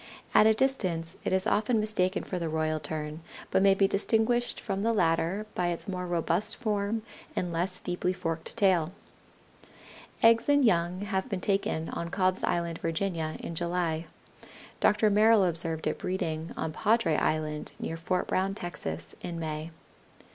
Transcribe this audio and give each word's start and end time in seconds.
At 0.33 0.47
a 0.47 0.53
distance 0.55 1.17
it 1.23 1.31
is 1.31 1.45
often 1.45 1.79
mistaken 1.79 2.23
for 2.23 2.39
the 2.39 2.49
Royal 2.49 2.79
Tern, 2.79 3.21
but 3.51 3.61
may 3.61 3.75
be 3.75 3.87
distinguished 3.87 4.59
from 4.59 4.81
the 4.81 4.93
latter 4.93 5.45
by 5.53 5.67
its 5.67 5.87
more 5.87 6.07
robust 6.07 6.55
form 6.55 7.03
and 7.35 7.53
less 7.53 7.79
deeply 7.79 8.11
forked 8.11 8.57
tail. 8.57 8.93
Eggs 10.23 10.49
and 10.49 10.65
young 10.65 11.01
have 11.01 11.29
been 11.29 11.39
taken 11.39 11.89
on 11.89 12.09
Cobb's 12.09 12.43
Island, 12.43 12.79
Virginia, 12.79 13.35
in 13.41 13.53
July. 13.53 14.07
Dr. 14.79 15.11
Merrill 15.11 15.43
observed 15.43 15.85
it 15.85 15.99
breeding 15.99 16.51
on 16.57 16.73
Padre 16.73 17.15
Island, 17.15 17.73
near 17.79 17.95
Fort 17.95 18.25
Brown, 18.25 18.55
Texas, 18.55 19.13
in 19.21 19.39
May. 19.39 19.69